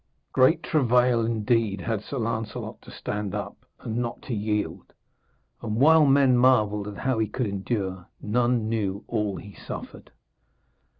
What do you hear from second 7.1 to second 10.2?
he could endure, none knew all he suffered.